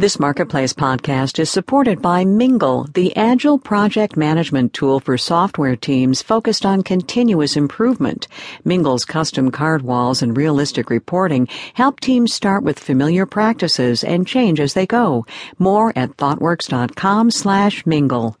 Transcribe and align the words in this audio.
This 0.00 0.18
Marketplace 0.18 0.72
podcast 0.72 1.38
is 1.38 1.50
supported 1.50 2.00
by 2.00 2.24
Mingle, 2.24 2.86
the 2.94 3.14
agile 3.14 3.58
project 3.58 4.16
management 4.16 4.72
tool 4.72 4.98
for 4.98 5.18
software 5.18 5.76
teams 5.76 6.22
focused 6.22 6.64
on 6.64 6.82
continuous 6.82 7.54
improvement. 7.54 8.26
Mingle's 8.64 9.04
custom 9.04 9.50
card 9.50 9.82
walls 9.82 10.22
and 10.22 10.34
realistic 10.34 10.88
reporting 10.88 11.48
help 11.74 12.00
teams 12.00 12.32
start 12.32 12.62
with 12.62 12.78
familiar 12.78 13.26
practices 13.26 14.02
and 14.02 14.26
change 14.26 14.58
as 14.58 14.72
they 14.72 14.86
go. 14.86 15.26
More 15.58 15.92
at 15.94 16.16
thoughtworks.com 16.16 17.30
slash 17.30 17.84
mingle. 17.84 18.38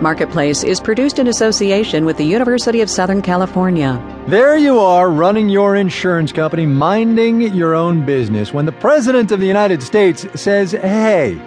Marketplace 0.00 0.64
is 0.64 0.80
produced 0.80 1.18
in 1.18 1.28
association 1.28 2.06
with 2.06 2.16
the 2.16 2.24
University 2.24 2.80
of 2.80 2.88
Southern 2.88 3.20
California. 3.20 4.02
There 4.28 4.56
you 4.56 4.78
are, 4.78 5.10
running 5.10 5.50
your 5.50 5.76
insurance 5.76 6.32
company, 6.32 6.64
minding 6.64 7.42
your 7.54 7.74
own 7.74 8.06
business, 8.06 8.52
when 8.54 8.64
the 8.64 8.72
President 8.72 9.30
of 9.30 9.40
the 9.40 9.46
United 9.46 9.82
States 9.82 10.26
says, 10.40 10.72
Hey, 10.72 11.38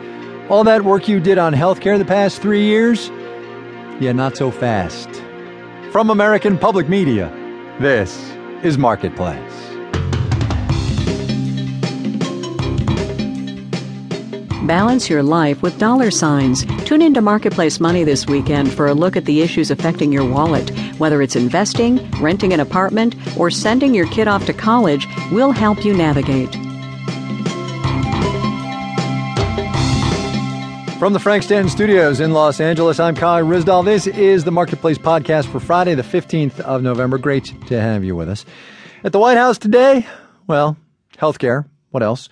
all 0.49 0.63
that 0.65 0.83
work 0.83 1.07
you 1.07 1.19
did 1.19 1.39
on 1.39 1.53
healthcare 1.53 1.97
the 1.97 2.05
past 2.05 2.41
three 2.41 2.63
years? 2.63 3.09
Yeah, 3.99 4.11
not 4.11 4.37
so 4.37 4.51
fast. 4.51 5.09
From 5.91 6.11
American 6.11 6.57
Public 6.57 6.87
Media, 6.87 7.29
this 7.79 8.17
is 8.63 8.77
Marketplace. 8.77 9.72
Balance 14.63 15.09
your 15.09 15.23
life 15.23 15.61
with 15.61 15.77
dollar 15.77 16.09
signs. 16.09 16.65
Tune 16.85 17.01
into 17.01 17.21
Marketplace 17.21 17.81
Money 17.81 18.05
this 18.05 18.27
weekend 18.27 18.71
for 18.71 18.87
a 18.87 18.93
look 18.93 19.17
at 19.17 19.25
the 19.25 19.41
issues 19.41 19.69
affecting 19.69 20.13
your 20.13 20.23
wallet. 20.23 20.69
Whether 20.97 21.21
it's 21.21 21.35
investing, 21.35 22.09
renting 22.21 22.53
an 22.53 22.61
apartment, 22.61 23.15
or 23.37 23.51
sending 23.51 23.93
your 23.93 24.07
kid 24.07 24.29
off 24.29 24.45
to 24.45 24.53
college, 24.53 25.05
we'll 25.33 25.51
help 25.51 25.83
you 25.83 25.93
navigate. 25.93 26.53
From 30.97 31.11
the 31.11 31.19
Frank 31.19 31.43
Stanton 31.43 31.69
Studios 31.69 32.21
in 32.21 32.31
Los 32.31 32.61
Angeles, 32.61 33.01
I'm 33.01 33.15
Kai 33.15 33.41
Ryssdal. 33.41 33.83
This 33.83 34.07
is 34.07 34.45
the 34.45 34.51
Marketplace 34.51 34.97
Podcast 34.97 35.51
for 35.51 35.59
Friday, 35.59 35.95
the 35.95 36.03
15th 36.03 36.61
of 36.61 36.81
November. 36.81 37.17
Great 37.17 37.53
to 37.67 37.81
have 37.81 38.05
you 38.05 38.15
with 38.15 38.29
us. 38.29 38.45
At 39.03 39.11
the 39.11 39.19
White 39.19 39.35
House 39.35 39.57
today, 39.57 40.07
well, 40.47 40.77
healthcare. 41.17 41.65
What 41.91 42.01
else? 42.01 42.29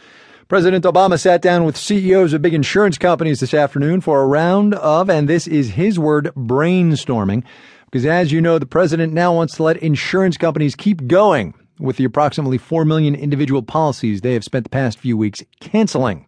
President 0.52 0.84
Obama 0.84 1.18
sat 1.18 1.42
down 1.42 1.64
with 1.64 1.78
CEOs 1.78 2.34
of 2.34 2.42
big 2.42 2.54
insurance 2.54 2.98
companies 2.98 3.40
this 3.40 3.54
afternoon 3.54 4.02
for 4.02 4.22
a 4.22 4.28
round 4.28 4.74
of, 4.74 5.10
and 5.10 5.30
this 5.30 5.48
is 5.48 5.70
his 5.70 5.98
word, 5.98 6.26
brainstorming. 6.36 7.46
Because 7.86 8.06
as 8.06 8.34
you 8.34 8.42
know, 8.42 8.60
the 8.60 8.66
president 8.66 9.14
now 9.14 9.34
wants 9.34 9.56
to 9.56 9.64
let 9.64 9.78
insurance 9.78 10.36
companies 10.36 10.76
keep 10.76 11.08
going 11.08 11.54
with 11.80 11.96
the 11.96 12.04
approximately 12.04 12.58
4 12.58 12.84
million 12.84 13.16
individual 13.16 13.64
policies 13.64 14.20
they 14.20 14.34
have 14.34 14.44
spent 14.44 14.66
the 14.66 14.70
past 14.70 15.00
few 15.00 15.16
weeks 15.16 15.42
canceling. 15.62 16.26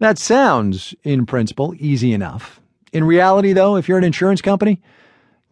That 0.00 0.18
sounds, 0.18 0.94
in 1.02 1.24
principle, 1.24 1.72
easy 1.78 2.12
enough. 2.12 2.60
In 2.92 3.04
reality, 3.04 3.54
though, 3.54 3.76
if 3.76 3.88
you're 3.88 3.96
an 3.96 4.04
insurance 4.04 4.42
company, 4.42 4.82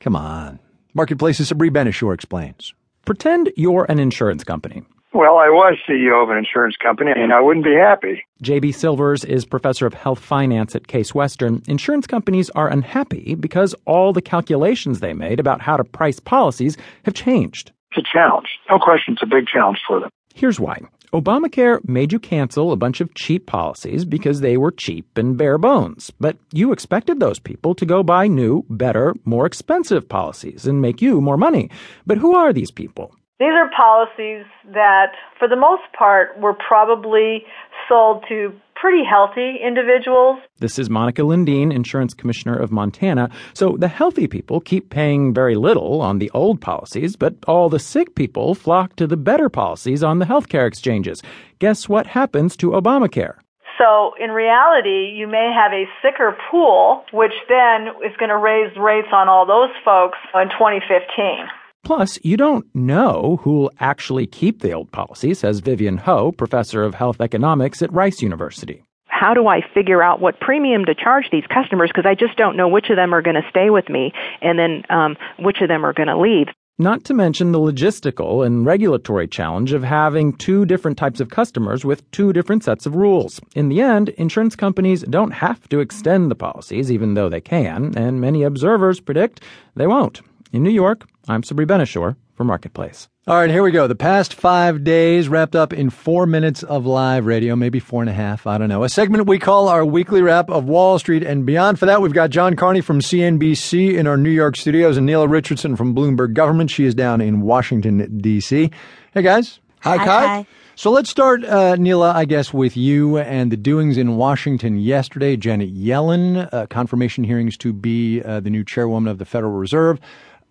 come 0.01 0.15
on. 0.15 0.61
Marketplace's 0.93 1.51
Sabri 1.51 1.73
Ben-Achour 1.73 2.13
explains. 2.13 2.75
Pretend 3.07 3.51
you're 3.57 3.87
an 3.91 3.99
insurance 3.99 4.45
company. 4.45 4.83
Well, 5.15 5.37
I 5.37 5.49
was 5.49 5.79
CEO 5.89 6.25
of 6.25 6.31
an 6.31 6.39
insurance 6.39 6.75
company 6.77 7.13
and 7.15 7.33
I 7.33 7.41
wouldn't 7.41 7.65
be 7.65 7.77
happy. 7.77 8.27
JB 8.43 8.75
Silvers 8.75 9.25
is 9.25 9.45
professor 9.45 9.87
of 9.87 9.95
health 9.95 10.19
finance 10.19 10.75
at 10.75 10.89
Case 10.89 11.15
Western. 11.15 11.63
Insurance 11.69 12.09
companies 12.09 12.51
are 12.51 12.69
unhappy 12.69 13.37
because 13.37 13.77
all 13.87 14.13
the 14.13 14.21
calculations 14.21 14.99
they 14.99 15.13
made 15.13 15.39
about 15.39 15.61
how 15.61 15.77
to 15.77 15.85
price 15.85 16.19
policies 16.19 16.77
have 17.05 17.15
changed. 17.15 17.71
It's 17.93 18.05
a 18.05 18.13
challenge. 18.13 18.49
No 18.69 18.81
question, 18.81 19.15
it's 19.15 19.23
a 19.23 19.27
big 19.27 19.47
challenge 19.47 19.79
for 19.87 20.01
them. 20.01 20.11
Here's 20.35 20.59
why. 20.59 20.81
Obamacare 21.13 21.79
made 21.89 22.13
you 22.13 22.19
cancel 22.19 22.73
a 22.73 22.77
bunch 22.77 23.01
of 23.01 23.15
cheap 23.15 23.47
policies 23.47 24.05
because 24.05 24.41
they 24.41 24.57
were 24.57 24.73
cheap 24.73 25.17
and 25.17 25.39
bare 25.39 25.59
bones. 25.59 26.11
But 26.19 26.39
you 26.53 26.73
expected 26.73 27.21
those 27.21 27.39
people 27.39 27.77
to 27.77 27.87
go 27.87 28.03
buy 28.03 28.27
new, 28.27 28.65
better, 28.69 29.15
more 29.25 29.47
expensive 29.47 30.09
policies 30.09 30.67
and 30.67 30.83
make 30.83 31.01
you 31.01 31.21
more 31.21 31.37
money. 31.37 31.71
But 32.05 32.19
who 32.19 32.35
are 32.35 32.53
these 32.53 32.73
people? 32.73 33.15
These 33.45 33.53
are 33.53 33.69
policies 33.77 34.47
that, 34.73 35.13
for 35.39 35.47
the 35.49 35.57
most 35.57 35.83
part, 35.93 36.41
were 36.41 36.55
probably 36.55 37.45
sold 37.87 38.25
to 38.27 38.55
pretty 38.75 39.03
healthy 39.05 39.57
individuals. 39.63 40.39
This 40.61 40.79
is 40.79 40.89
Monica 40.89 41.21
Lindeen, 41.21 41.71
Insurance 41.71 42.15
Commissioner 42.15 42.57
of 42.57 42.73
Montana. 42.73 43.29
So 43.53 43.77
the 43.79 43.89
healthy 43.89 44.29
people 44.29 44.63
keep 44.63 44.89
paying 44.89 45.35
very 45.35 45.57
little 45.57 46.01
on 46.01 46.21
the 46.21 46.31
old 46.31 46.63
policies, 46.63 47.17
but 47.17 47.35
all 47.47 47.69
the 47.69 47.79
sick 47.79 48.15
people 48.15 48.55
flock 48.55 48.97
to 48.97 49.07
the 49.07 49.19
better 49.19 49.51
policies 49.51 50.03
on 50.03 50.21
the 50.21 50.25
healthcare 50.25 50.67
exchanges. 50.67 51.21
Guess 51.59 51.87
what 51.87 52.07
happens 52.07 52.57
to 52.57 52.71
Obamacare? 52.71 53.35
So 53.77 54.15
in 54.19 54.31
reality, 54.31 55.13
you 55.15 55.27
may 55.27 55.53
have 55.55 55.73
a 55.75 55.85
sicker 56.01 56.35
pool, 56.51 57.05
which 57.13 57.35
then 57.51 57.89
is 58.09 58.17
going 58.19 58.31
to 58.31 58.39
raise 58.39 58.75
rates 58.79 59.09
on 59.13 59.29
all 59.29 59.45
those 59.45 59.75
folks 59.85 60.17
in 60.33 60.49
2015. 60.49 61.47
Plus, 61.85 62.19
you 62.23 62.39
don't 62.39 62.67
know 62.75 63.39
who'll 63.43 63.71
actually 63.79 64.27
keep 64.27 64.61
the 64.61 64.73
old 64.73 64.91
policy, 64.91 65.35
says 65.35 65.61
Vivian 65.61 65.99
Ho, 65.99 66.33
professor 66.33 66.83
of 66.83 66.95
health 66.95 67.21
economics 67.21 67.83
at 67.83 67.93
Rice 67.93 68.23
University. 68.23 68.83
How 69.07 69.35
do 69.35 69.47
I 69.47 69.61
figure 69.75 70.03
out 70.03 70.21
what 70.21 70.41
premium 70.41 70.87
to 70.87 70.95
charge 70.95 71.27
these 71.31 71.45
customers? 71.53 71.91
Because 71.95 72.09
I 72.09 72.15
just 72.15 72.37
don't 72.37 72.57
know 72.57 72.69
which 72.69 72.89
of 72.89 72.97
them 72.97 73.15
are 73.15 73.23
going 73.23 73.37
to 73.37 73.49
stay 73.51 73.69
with 73.69 73.89
me 73.89 74.13
and 74.41 74.59
then 74.59 74.83
um, 74.89 75.17
which 75.39 75.61
of 75.61 75.69
them 75.69 75.85
are 75.85 75.93
going 75.93 76.09
to 76.09 76.19
leave. 76.19 76.47
Not 76.79 77.05
to 77.05 77.15
mention 77.15 77.53
the 77.53 77.61
logistical 77.61 78.45
and 78.45 78.67
regulatory 78.67 79.29
challenge 79.29 79.73
of 79.73 79.85
having 79.85 80.33
two 80.33 80.67
different 80.67 80.99
types 80.99 81.21
of 81.21 81.29
customers 81.29 81.85
with 81.85 82.11
two 82.11 82.33
different 82.33 82.65
sets 82.65 82.85
of 82.85 82.97
rules. 82.97 83.41
In 83.55 83.69
the 83.69 83.81
end, 83.81 84.09
insurance 84.09 84.57
companies 84.57 85.03
don't 85.03 85.31
have 85.31 85.69
to 85.69 85.79
extend 85.79 86.31
the 86.31 86.35
policies, 86.35 86.91
even 86.91 87.15
though 87.15 87.29
they 87.29 87.41
can, 87.41 87.97
and 87.97 88.21
many 88.21 88.43
observers 88.43 88.99
predict 88.99 89.43
they 89.77 89.87
won't. 89.87 90.21
In 90.55 90.63
New 90.63 90.71
York, 90.71 91.05
I'm 91.27 91.43
Sabri 91.43 91.67
Ben-Achour 91.67 92.15
for 92.37 92.45
Marketplace. 92.45 93.09
All 93.27 93.35
right, 93.35 93.51
here 93.51 93.65
we 93.65 93.73
go. 93.73 93.89
The 93.89 93.97
past 93.97 94.33
five 94.33 94.85
days 94.85 95.29
wrapped 95.29 95.57
up 95.57 95.73
in 95.73 95.91
four 95.91 96.27
minutes 96.27 96.63
of 96.63 96.87
live 96.87 97.27
radio, 97.27 97.57
maybe 97.57 97.81
four 97.81 98.03
and 98.03 98.09
a 98.09 98.13
half. 98.13 98.47
I 98.47 98.57
don't 98.57 98.69
know. 98.69 98.85
A 98.85 98.89
segment 98.89 99.27
we 99.27 99.41
call 99.41 99.69
our 99.69 99.85
weekly 99.85 100.23
wrap 100.23 100.49
of 100.49 100.67
Wall 100.67 101.01
Street 101.01 101.25
and 101.25 101.45
beyond. 101.45 101.81
For 101.81 101.87
that, 101.87 102.01
we've 102.01 102.13
got 102.13 102.31
John 102.31 102.55
Carney 102.55 102.83
from 102.83 103.01
CNBC 103.01 103.97
in 103.97 104.07
our 104.07 104.17
New 104.17 104.31
York 104.31 104.55
studios 104.55 104.97
and 104.97 105.09
Nela 105.09 105.29
Richardson 105.29 105.75
from 105.75 105.93
Bloomberg 105.93 106.35
Government. 106.35 106.71
She 106.71 106.85
is 106.85 106.95
down 106.95 107.21
in 107.21 107.41
Washington, 107.41 108.17
D.C. 108.21 108.71
Hey, 109.13 109.23
guys. 109.23 109.59
Hi, 109.81 109.97
Hi 109.97 110.05
Kai. 110.05 110.27
Kai. 110.27 110.47
So 110.77 110.91
let's 110.91 111.09
start, 111.09 111.45
uh, 111.45 111.77
Nela, 111.77 112.13
I 112.15 112.25
guess, 112.25 112.53
with 112.53 112.77
you 112.77 113.19
and 113.19 113.53
the 113.53 113.57
doings 113.57 113.97
in 113.97 114.17
Washington 114.17 114.77
yesterday. 114.77 115.37
Janet 115.37 115.73
Yellen, 115.73 116.49
uh, 116.53 116.67
confirmation 116.67 117.23
hearings 117.23 117.57
to 117.59 117.73
be 117.73 118.21
uh, 118.23 118.41
the 118.41 118.51
new 118.51 118.65
chairwoman 118.65 119.09
of 119.09 119.19
the 119.19 119.25
Federal 119.25 119.53
Reserve. 119.53 120.01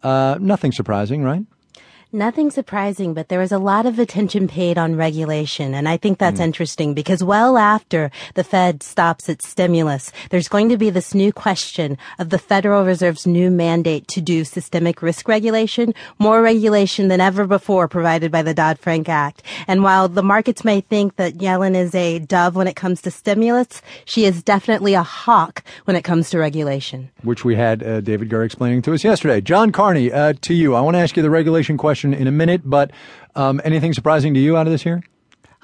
Uh, 0.03 0.37
nothing 0.39 0.71
surprising, 0.71 1.23
right? 1.23 1.45
Nothing 2.15 2.51
surprising, 2.51 3.15
but 3.15 3.29
there 3.29 3.39
was 3.39 3.51
a 3.51 3.57
lot 3.57 3.87
of 3.87 3.97
attention 3.97 4.47
paid 4.47 4.77
on 4.77 4.95
regulation. 4.95 5.73
And 5.73 5.89
I 5.89 5.97
think 5.97 6.19
that's 6.19 6.39
mm. 6.39 6.43
interesting 6.43 6.93
because 6.93 7.23
well 7.23 7.57
after 7.57 8.11
the 8.35 8.43
Fed 8.43 8.83
stops 8.83 9.29
its 9.29 9.47
stimulus, 9.47 10.11
there's 10.29 10.47
going 10.47 10.69
to 10.69 10.77
be 10.77 10.91
this 10.91 11.15
new 11.15 11.33
question 11.33 11.97
of 12.19 12.29
the 12.29 12.37
Federal 12.37 12.85
Reserve's 12.85 13.25
new 13.25 13.49
mandate 13.49 14.07
to 14.09 14.21
do 14.21 14.43
systemic 14.43 15.01
risk 15.01 15.27
regulation, 15.27 15.95
more 16.19 16.43
regulation 16.43 17.07
than 17.07 17.19
ever 17.19 17.47
before 17.47 17.87
provided 17.87 18.31
by 18.31 18.43
the 18.43 18.53
Dodd-Frank 18.53 19.09
Act. 19.09 19.41
And 19.67 19.81
while 19.81 20.07
the 20.07 20.21
markets 20.21 20.63
may 20.63 20.81
think 20.81 21.15
that 21.15 21.39
Yellen 21.39 21.73
is 21.75 21.95
a 21.95 22.19
dove 22.19 22.55
when 22.55 22.67
it 22.67 22.75
comes 22.75 23.01
to 23.01 23.09
stimulus, 23.09 23.81
she 24.05 24.25
is 24.25 24.43
definitely 24.43 24.93
a 24.93 25.01
hawk 25.01 25.63
when 25.85 25.95
it 25.95 26.03
comes 26.03 26.29
to 26.29 26.37
regulation. 26.37 27.09
Which 27.23 27.43
we 27.43 27.55
had 27.55 27.81
uh, 27.81 28.01
David 28.01 28.29
Gurr 28.29 28.43
explaining 28.43 28.83
to 28.83 28.93
us 28.93 29.03
yesterday. 29.03 29.41
John 29.41 29.71
Carney, 29.71 30.11
uh, 30.11 30.33
to 30.41 30.53
you. 30.53 30.75
I 30.75 30.81
want 30.81 30.93
to 30.93 30.99
ask 30.99 31.17
you 31.17 31.23
the 31.23 31.31
regulation 31.31 31.75
question 31.75 32.02
question 32.03 32.21
in 32.21 32.27
a 32.27 32.31
minute, 32.31 32.61
but 32.65 32.91
um, 33.35 33.61
anything 33.63 33.93
surprising 33.93 34.33
to 34.33 34.39
you 34.39 34.57
out 34.57 34.67
of 34.67 34.71
this 34.71 34.83
hearing? 34.83 35.03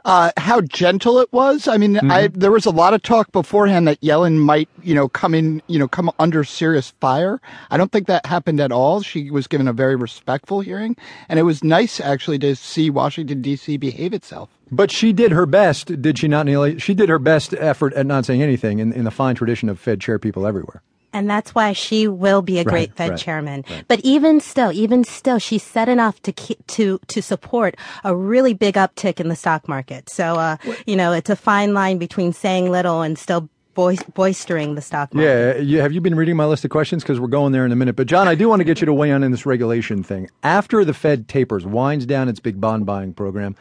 Uh, 0.05 0.31
how 0.37 0.61
gentle 0.61 1.19
it 1.19 1.31
was. 1.33 1.67
I 1.67 1.77
mean, 1.77 1.95
mm-hmm. 1.95 2.09
I, 2.09 2.27
there 2.27 2.51
was 2.51 2.65
a 2.65 2.71
lot 2.71 2.93
of 2.93 3.03
talk 3.03 3.33
beforehand 3.33 3.85
that 3.89 3.99
Yellen 3.99 4.37
might, 4.37 4.69
you 4.81 4.95
know, 4.95 5.09
come 5.09 5.35
in, 5.35 5.61
you 5.67 5.77
know, 5.77 5.89
come 5.89 6.09
under 6.17 6.45
serious 6.45 6.91
fire. 7.01 7.41
I 7.69 7.75
don't 7.75 7.91
think 7.91 8.07
that 8.07 8.25
happened 8.25 8.61
at 8.61 8.71
all. 8.71 9.01
She 9.01 9.29
was 9.29 9.45
given 9.45 9.67
a 9.67 9.73
very 9.73 9.97
respectful 9.97 10.61
hearing, 10.61 10.95
and 11.27 11.37
it 11.37 11.43
was 11.43 11.65
nice 11.65 11.99
actually 11.99 12.39
to 12.39 12.55
see 12.55 12.89
Washington 12.89 13.41
D.C. 13.41 13.75
behave 13.75 14.13
itself. 14.13 14.49
But 14.71 14.89
she 14.89 15.11
did 15.11 15.33
her 15.33 15.45
best, 15.45 16.01
did 16.01 16.17
she 16.17 16.29
not, 16.29 16.45
Neil? 16.45 16.77
She 16.77 16.93
did 16.93 17.09
her 17.09 17.19
best 17.19 17.53
effort 17.55 17.93
at 17.93 18.05
not 18.05 18.25
saying 18.25 18.41
anything 18.41 18.79
in, 18.79 18.93
in 18.93 19.03
the 19.03 19.11
fine 19.11 19.35
tradition 19.35 19.67
of 19.67 19.79
Fed 19.79 19.99
chair 19.99 20.17
people 20.17 20.47
everywhere. 20.47 20.81
And 21.11 21.29
that's 21.29 21.55
why 21.55 21.73
she 21.73 22.07
will 22.07 22.41
be 22.41 22.59
a 22.59 22.63
great 22.63 22.95
Fed 22.95 23.11
right, 23.11 23.19
chairman. 23.19 23.65
Right. 23.69 23.83
But 23.87 23.99
even 24.01 24.39
still, 24.39 24.71
even 24.71 25.03
still, 25.03 25.39
she 25.39 25.57
said 25.57 25.89
enough 25.89 26.21
to 26.21 26.31
keep, 26.31 26.65
to 26.67 26.99
to 27.07 27.21
support 27.21 27.75
a 28.03 28.15
really 28.15 28.53
big 28.53 28.75
uptick 28.75 29.19
in 29.19 29.27
the 29.27 29.35
stock 29.35 29.67
market. 29.67 30.09
So, 30.09 30.35
uh, 30.35 30.57
you 30.85 30.95
know, 30.95 31.11
it's 31.11 31.29
a 31.29 31.35
fine 31.35 31.73
line 31.73 31.97
between 31.97 32.31
saying 32.33 32.69
little 32.69 33.01
and 33.01 33.17
still 33.17 33.49
boistering 33.75 34.75
the 34.75 34.81
stock 34.81 35.13
market. 35.13 35.27
Yeah, 35.27 35.61
you, 35.61 35.79
have 35.79 35.93
you 35.93 36.01
been 36.01 36.15
reading 36.15 36.35
my 36.35 36.45
list 36.45 36.65
of 36.65 36.71
questions? 36.71 37.03
Because 37.03 37.19
we're 37.19 37.27
going 37.27 37.53
there 37.53 37.65
in 37.65 37.71
a 37.71 37.75
minute. 37.75 37.95
But 37.95 38.07
John, 38.07 38.27
I 38.27 38.35
do 38.35 38.49
want 38.49 38.59
to 38.59 38.63
get 38.63 38.81
you 38.81 38.85
to 38.85 38.93
weigh 38.93 39.11
in 39.11 39.23
on 39.23 39.31
this 39.31 39.45
regulation 39.45 40.03
thing. 40.03 40.29
After 40.43 40.83
the 40.83 40.93
Fed 40.93 41.27
tapers, 41.27 41.65
winds 41.65 42.05
down 42.05 42.27
its 42.27 42.39
big 42.39 42.59
bond 42.59 42.85
buying 42.85 43.13
program, 43.13 43.55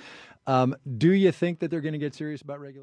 um, 0.47 0.75
do 0.97 1.13
you 1.13 1.31
think 1.31 1.61
that 1.61 1.71
they're 1.71 1.81
going 1.81 1.93
to 1.93 1.99
get 1.99 2.15
serious 2.15 2.43
about 2.43 2.61
regulation? 2.61 2.77